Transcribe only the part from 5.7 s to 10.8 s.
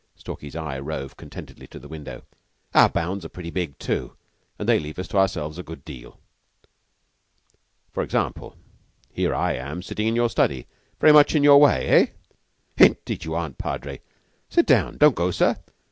deal." "For example, here am I sitting in your study,